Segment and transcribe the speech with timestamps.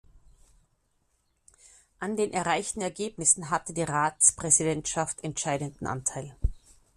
[1.99, 6.35] An den erreichten Ergebnissen hatte die Ratspräsidentschaft entscheidenden Anteil.